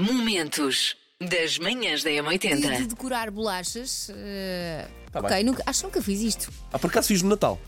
[0.00, 2.86] Momentos das manhãs da Dia de M80.
[2.86, 4.10] decorar bolachas.
[4.14, 5.44] eh, Tá ok, bem.
[5.44, 6.50] nunca- acho que nunca fiz isto.
[6.72, 7.60] Ah, por acaso fiz no Natal.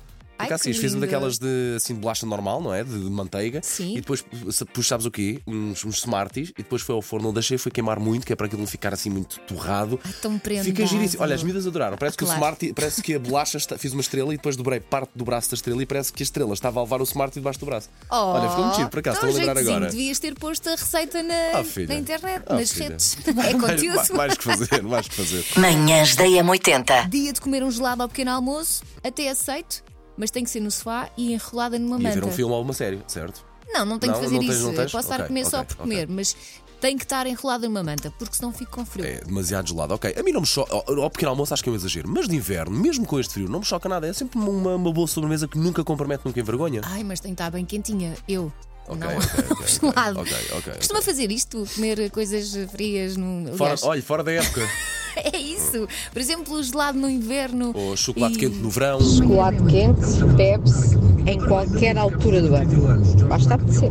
[0.50, 2.82] Ai, que fiz, uma daquelas de, assim, de bolacha normal, não é?
[2.84, 3.60] De, de manteiga.
[3.62, 3.92] Sim.
[3.96, 5.40] E depois pus, sabes o quê?
[5.46, 6.50] Uns, uns Smarties.
[6.50, 8.66] E depois foi ao forno, não deixei, foi queimar muito, que é para aquilo não
[8.66, 9.98] ficar assim muito torrado.
[10.04, 10.64] Ai, tão prendado.
[10.64, 11.22] Fica giríssimo.
[11.22, 11.96] Olha, as miúdas adoraram.
[11.96, 12.40] Parece que Claro.
[12.40, 15.24] o Smartie, parece que a bolacha, está- fiz uma estrela e depois dobrei parte do
[15.24, 17.66] braço da estrela e parece que a estrela estava a levar o Smartie debaixo do
[17.66, 17.88] braço.
[18.10, 19.86] Oh, Olha, ficou muito giro, por acaso, estou a lembrar agora.
[19.90, 22.88] Devias ter posto a receita na, Ah, na internet, Ah, nas filha.
[22.88, 23.16] redes.
[23.26, 23.96] É Mais, conteúdo.
[23.96, 25.44] mais, mais que fazer, mais que fazer.
[25.56, 27.08] Manhãs da M80.
[27.08, 29.82] Dia de comer um gelado ao pequeno almoço, até aceito,
[30.22, 32.32] mas tem que ser no sofá e enrolada numa E a ver manta.
[32.32, 33.44] um filme ou uma série, certo?
[33.74, 34.92] Não, não tenho Não, que fazer não tens- isso.
[34.92, 35.76] Posso estar a Ok, comer só ok, por ok.
[35.82, 36.36] comer, mas
[36.80, 39.04] tem que estar enrolada numa manta, porque senão fico com frio.
[39.04, 39.94] É demasiado gelado.
[39.94, 40.72] Ok, a mim não me choca.
[40.74, 42.08] Ao, pequeno almoço acho que é um exagero.
[42.08, 44.06] Mas de inverno, mesmo com este frio, não me choca nada.
[44.06, 46.82] É sempre uma, uma boa sobremesa que nunca compromete, nunca envergonha.
[46.84, 48.14] Ai, mas tem que estar bem quentinha.
[48.28, 48.52] Eu.
[48.86, 49.16] Ok, não.
[49.16, 50.20] ok, ok, o gelado.
[50.20, 51.64] ok, ok, Costuma fazer isto?
[51.74, 53.56] Comer coisas frias no.
[53.56, 54.60] Fora, olha, fora da época.
[55.32, 55.86] É isso.
[56.12, 57.72] Por exemplo, o gelado no inverno.
[57.74, 59.00] Ou chocolate e- quente no verão.
[59.00, 63.26] Chocolate quente bebe-se em qualquer altura do ano.
[63.28, 63.90] Basta apetecer.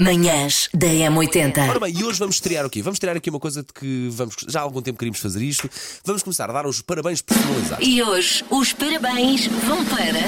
[0.00, 1.68] Manhãs da M80.
[1.70, 2.82] Ora bem, e hoje vamos estrear o quê?
[2.82, 5.70] Vamos estrear aqui uma coisa de que vamos, já há algum tempo queríamos fazer isto.
[6.04, 7.86] Vamos começar a dar os parabéns personalizados.
[7.86, 10.24] E hoje os parabéns vão para.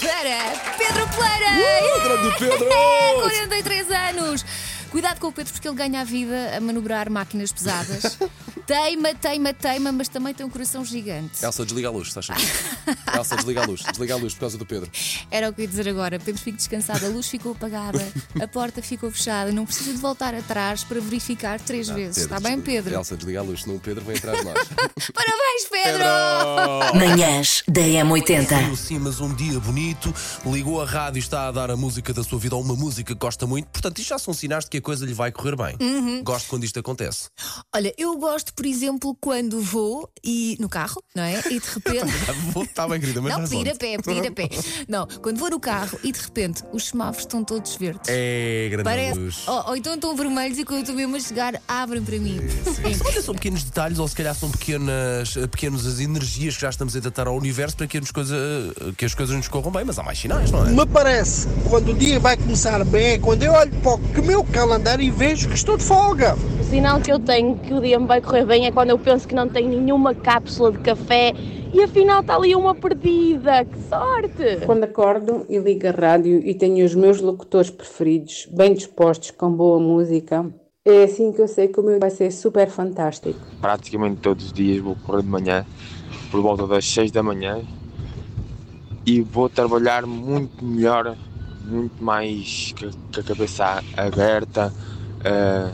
[0.00, 1.50] Para Pedro Pleira!
[1.52, 2.68] Uh, grande Pedro!
[3.22, 4.44] 43 anos!
[4.90, 8.18] Cuidado com o Pedro porque ele ganha a vida a manobrar máquinas pesadas.
[8.66, 11.44] teima, teima, teima, mas também tem um coração gigante.
[11.44, 13.82] Elsa, desliga a luz, estás a Elsa, desliga a luz.
[13.82, 14.90] Desliga a luz por causa do Pedro.
[15.30, 16.18] Era o que eu ia dizer agora.
[16.18, 18.04] Pedro fica descansado, a luz ficou apagada,
[18.40, 22.24] a porta ficou fechada, não precisa de voltar atrás para verificar três vezes.
[22.24, 22.94] Pedro, Está bem, Pedro?
[22.94, 24.58] Elsa, desliga a luz, senão o Pedro vem atrás de nós.
[25.14, 26.98] Parabéns, Pedro!
[26.98, 28.76] Manhãs da M80.
[28.76, 30.12] Sim, mas um dia bonito,
[30.44, 33.14] ligou a rádio e está a dar a música da sua vida ou uma música
[33.14, 33.66] que gosta muito.
[33.68, 35.76] Portanto, isto já são sinais de que a coisa lhe vai correr bem.
[35.80, 36.22] Uhum.
[36.24, 37.28] Gosto quando isto acontece.
[37.74, 41.38] Olha, eu gosto, por exemplo, quando vou e no carro, não é?
[41.50, 42.12] E de repente.
[42.62, 44.48] Está bem, querida, mas Não, vais pedir a pé, pedir a pé.
[44.88, 48.08] Não, quando vou no carro e de repente os semáforos estão todos verdes.
[48.08, 49.18] É, grande Parece.
[49.18, 49.46] luz.
[49.46, 52.40] Ou, ou então estão vermelhos e quando eu estou mesmo a chegar, abrem para mim.
[53.04, 56.96] Olha, são pequenos detalhes, ou se calhar são pequenas, pequenas as energias que já estamos
[56.96, 58.36] a datar ao universo para que, as coisa,
[58.96, 60.70] que as coisas nos corram bem, mas há mais sinais, não é?
[60.70, 64.42] Me parece, quando o dia vai começar bem, é quando eu olho para o meu
[64.70, 66.36] calendário e vejo que estou de folga.
[66.60, 68.98] O sinal que eu tenho que o dia me vai correr bem é quando eu
[68.98, 71.34] penso que não tenho nenhuma cápsula de café
[71.74, 73.64] e afinal está ali uma perdida.
[73.64, 74.64] Que sorte!
[74.64, 79.50] Quando acordo e ligo a rádio e tenho os meus locutores preferidos, bem dispostos, com
[79.50, 80.46] boa música,
[80.84, 83.40] é assim que eu sei que o meu vai ser super fantástico.
[83.60, 85.66] praticamente todos os dias vou correr de manhã,
[86.30, 87.60] por volta das 6 da manhã,
[89.04, 91.16] e vou trabalhar muito melhor,
[91.70, 94.72] muito mais com a cabeça aberta.
[95.24, 95.70] eh,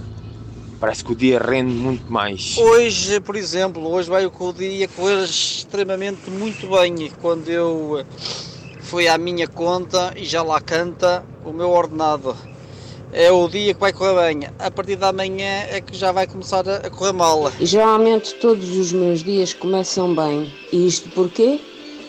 [0.79, 2.57] parece que o dia rende muito mais.
[2.59, 7.11] Hoje, por exemplo, hoje vai o dia correr extremamente muito bem.
[7.21, 8.05] Quando eu
[8.81, 12.37] fui à minha conta e já lá canta o meu ordenado.
[13.13, 14.49] É o dia que vai correr bem.
[14.59, 17.51] A partir da manhã é que já vai começar a a correr mal.
[17.61, 20.53] Geralmente todos os meus dias começam bem.
[20.73, 21.61] E isto porquê?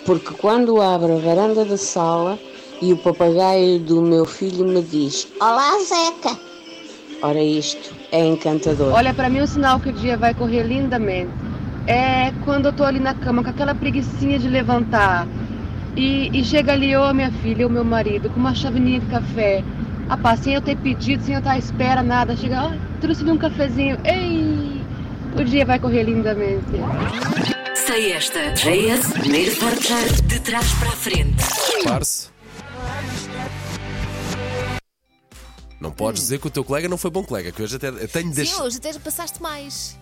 [0.05, 2.39] Porque quando abro a varanda da sala
[2.81, 6.37] e o papagaio do meu filho me diz Olá Zeca!
[7.21, 8.93] Ora isto é encantador.
[8.93, 11.31] Olha, para mim o sinal que o dia vai correr lindamente
[11.87, 15.27] é quando eu tô ali na cama com aquela preguiçinha de levantar
[15.97, 19.07] e, e chega ali eu, a minha filha, ou meu marido, com uma chavezinha de
[19.07, 19.63] café.
[20.07, 22.35] Ah, pá, sem eu ter pedido, sem eu estar à espera, nada.
[22.37, 22.71] Chega, ó,
[23.01, 23.97] trouxe-lhe um cafezinho.
[24.05, 24.79] Ei!
[25.35, 26.65] O dia vai correr lindamente.
[27.73, 28.51] Sei esta.
[28.51, 31.43] JS, primeiro portar de trás para a frente.
[31.81, 32.36] Prepare-se.
[35.79, 38.31] Não podes dizer que o teu colega não foi bom colega, que hoje até tenho
[38.31, 39.97] de Sim, hoje até já passaste mais.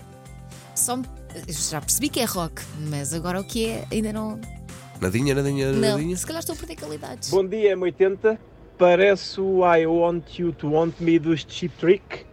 [0.73, 1.05] Só me-
[1.47, 4.39] já percebi que é rock, mas agora o que é ainda não.
[5.01, 6.15] Nadinha, nadinha, Não, nadinha.
[6.15, 7.29] se calhar estou a perder qualidades.
[7.29, 8.37] Bom dia, M80.
[8.77, 12.25] Parece o I Want You to Want Me dos Cheap Trick,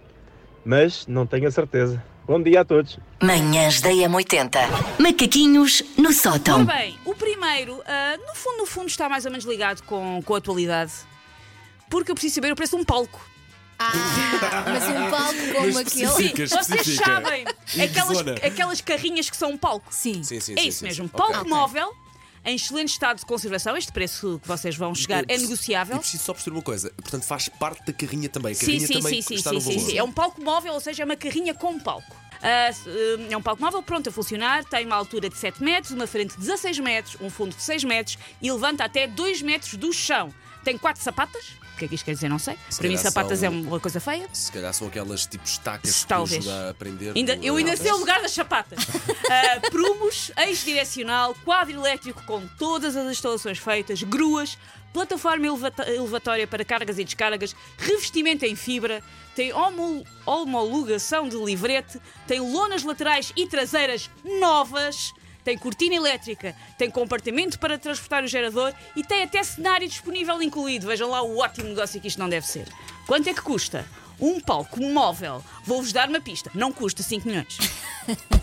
[0.64, 2.02] mas não tenho a certeza.
[2.26, 2.98] Bom dia a todos.
[3.20, 4.58] Manhãs da M80.
[5.00, 6.62] Macaquinhos no sótão.
[6.62, 10.20] Ora bem, o primeiro, ah, no fundo, no fundo, está mais ou menos ligado com,
[10.24, 10.92] com a atualidade.
[11.92, 13.20] Porque eu preciso saber o preço de um palco.
[13.78, 13.92] Ah,
[14.66, 16.04] mas um palco como Mas aquele.
[16.04, 16.46] especifica.
[16.46, 17.04] Vocês especifica.
[17.04, 18.32] sabem, Em que aquelas, zona?
[18.34, 19.86] aquelas carrinhas que são um palco.
[19.92, 20.22] Sim.
[20.22, 21.04] Sim, sim, É sim, isso sim, mesmo.
[21.06, 21.10] sim.
[21.14, 21.50] Palco Ok.
[21.50, 21.92] móvel,
[22.46, 23.76] em excelente estado de conservação.
[23.76, 25.96] Este preço que vocês vão chegar é preciso- negociável.
[25.96, 26.90] E preciso só perceber uma coisa.
[26.96, 28.52] Portanto, faz parte da carrinha também.
[28.52, 29.90] A Sim, carrinha sim, também sim, sim, está sim, no sim, valor.
[29.90, 29.98] sim.
[29.98, 32.16] É um palco móvel, ou seja, é uma carrinha com palco.
[32.40, 35.92] Ah, ah, é um palco móvel pronto a funcionar, tem uma altura de 7 metros,
[35.92, 39.74] uma frente de 16 metros, um fundo de 6 metros e levanta até 2 metros
[39.74, 40.32] do chão.
[40.64, 42.28] Tem quatro sapatas, O que é que isto quer dizer?
[42.28, 42.56] Não sei.
[42.70, 44.28] Se Para mim, sapatas são- é uma coisa feia.
[44.32, 46.46] Se calhar são aquelas tipo estacas que Talvez.
[46.46, 47.12] ajuda a aprender.
[47.16, 48.78] Ainda, eu ainda sei o lugar das sapatas.
[49.32, 54.58] Ah, prumos, eixo-direcional, quadro elétrico com todas as instalações feitas, gruas,
[54.92, 55.46] plataforma
[55.88, 59.02] elevatória para cargas e descargas, revestimento em fibra,
[59.34, 65.12] tem homo- homologação de livrete, tem lonas laterais e traseiras novas.
[65.44, 70.86] Tem cortina elétrica, tem compartimento para transportar o gerador e tem até cenário disponível incluído.
[70.86, 72.68] Vejam lá o ótimo negócio que isto não deve ser.
[73.06, 73.84] Quanto é que custa?
[74.20, 75.42] Um palco móvel.
[75.64, 76.50] Vou-vos dar uma pista.
[76.54, 77.58] Não custa 5 milhões.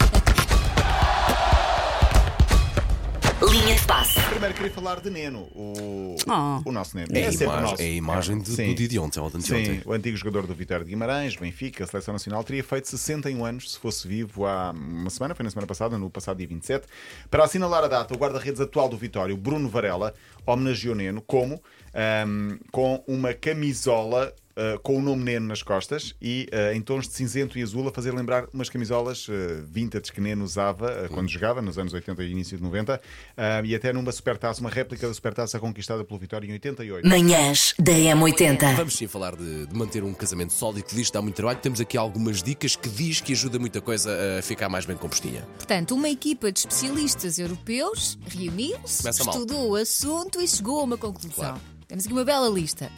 [3.89, 4.21] passe.
[4.29, 6.69] Primeiro queria falar de Neno, o, Oh.
[6.69, 7.07] o nosso Neno.
[7.11, 7.81] É, a sempre imagem, nosso.
[7.81, 8.67] é a imagem de, Sim.
[8.67, 9.81] do dia de ontem, ou de Sim, anteontem.
[9.83, 13.79] o antigo jogador do Vitória de Guimarães, Benfica, Seleção Nacional, teria feito 61 anos se
[13.79, 16.85] fosse vivo há uma semana, foi na semana passada, no passado dia 27.
[17.31, 20.13] Para assinalar a data, o guarda-redes atual do Vitória, o Bruno Varela,
[20.45, 21.59] homenageou Neno como?
[21.91, 27.07] Ahm, com uma camisola ah, com o nome Neno nas costas e ah, em tons
[27.07, 31.09] de cinzento e azul a fazer lembrar umas camisolas ah, vintage que Neno usava ah,
[31.09, 33.01] quando jogava, nos anos 80 e início de 90,
[33.37, 37.07] ah, e até numa supertaça, uma réplica da supertaça conquistada pelo Vitória em 88.
[37.07, 38.75] Manhãs da M80.
[38.75, 41.59] Vamos sim falar de, de manter um casamento sólido que diz que dá muito trabalho.
[41.59, 45.47] Temos aqui algumas dicas que diz que ajuda muita coisa a ficar mais bem compostinha.
[45.57, 51.31] Portanto, uma equipa de especialistas europeus reuniu-se, estudou o assunto e chegou a uma conclusão.
[51.31, 51.61] Claro.
[51.87, 52.91] Temos aqui uma bela lista.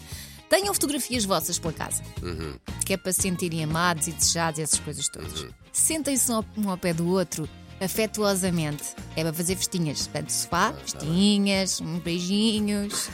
[0.51, 2.53] Tenham fotografias vossas pela casa, Uhum.
[2.85, 5.47] que é para se sentirem amados e desejados e essas coisas todas.
[5.71, 7.49] Sentem-se um ao- um pé do outro,
[7.79, 8.83] afetuosamente.
[9.15, 10.07] É para fazer festinhas.
[10.07, 13.09] Portanto, sofá, festinhas, uns beijinhos,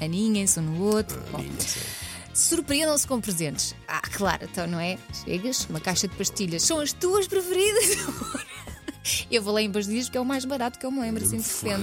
[0.00, 1.22] aninhem-se um no outro.
[1.30, 1.44] Bom,
[2.34, 3.74] Surpreendam-se com presentes.
[3.88, 4.96] Ah, claro, então não é?
[5.24, 6.62] Chegas, uma caixa de pastilhas.
[6.62, 7.96] São as tuas preferidas.
[9.30, 11.38] Eu vou lá em pastilhas porque é o mais barato que eu me lembro, assim
[11.38, 11.82] de repente.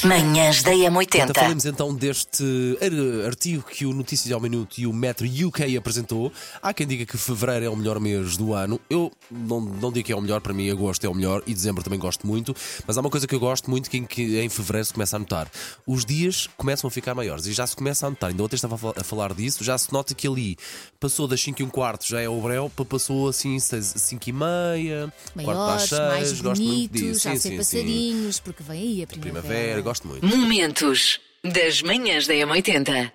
[0.04, 1.34] Manhãs da Então, M80.
[1.34, 2.44] falemos então deste
[2.80, 6.32] ar- artigo que o Notícias ao Minuto e o Metro UK apresentou.
[6.62, 8.80] Há quem diga que fevereiro é o melhor mês do ano.
[8.88, 11.54] Eu não, não digo que é o melhor, para mim agosto é o melhor e
[11.54, 12.54] dezembro também gosto muito.
[12.86, 15.16] Mas há uma coisa que eu gosto muito que em, que em fevereiro se começa
[15.16, 15.50] a notar.
[15.86, 18.30] Os dias começam a ficar maiores e já se começa a notar.
[18.30, 19.62] Ainda ontem estava a fal- a falar disso.
[19.64, 20.56] Já se nota que ali
[21.00, 24.32] passou das 5 e um quarto, já é o breu, para passou assim 5 e
[24.32, 25.12] meia,
[25.44, 26.30] quarto para as Maiores, 6.
[26.30, 27.24] mais Gosto muito bonitos, disso.
[27.24, 27.56] já Sim, sem sim, sim.
[27.56, 29.42] passarinhos, porque vem aí a primavera.
[29.42, 30.26] Primavera, gosto muito.
[30.26, 33.12] Momentos das manhãs da M80.